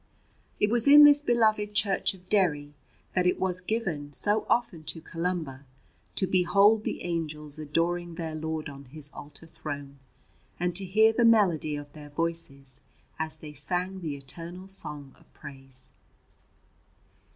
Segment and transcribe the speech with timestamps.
[0.59, 2.73] It was in this beloved church of Derry
[3.13, 5.63] that it was given so often to Columba
[6.15, 9.99] to behold the angels adoring their Lord on His altar throne,
[10.59, 12.79] and to hear the melody of their voices
[13.19, 15.91] as they sang the eternal song of praise.